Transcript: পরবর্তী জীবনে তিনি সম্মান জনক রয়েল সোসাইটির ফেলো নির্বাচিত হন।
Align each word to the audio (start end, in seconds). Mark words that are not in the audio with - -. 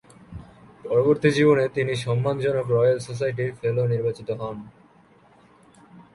পরবর্তী 0.85 1.29
জীবনে 1.31 1.65
তিনি 1.67 1.93
সম্মান 1.95 2.35
জনক 2.39 2.67
রয়েল 2.69 2.97
সোসাইটির 2.99 3.51
ফেলো 3.59 3.83
নির্বাচিত 3.87 4.29
হন। 4.31 4.57